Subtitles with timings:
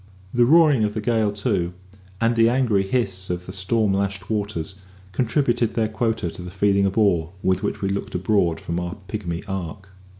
[0.33, 1.73] The roaring of the gale, too,
[2.19, 4.79] and the angry hiss of the storm lashed waters,
[5.11, 8.97] contributed their quota to the feeling of awe with which we looked abroad from our
[9.07, 9.89] pigmy ark.